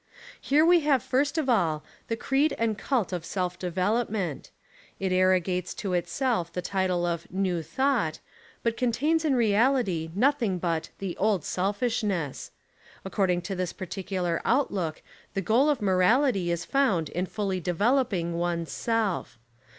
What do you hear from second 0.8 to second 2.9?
first of all the creed and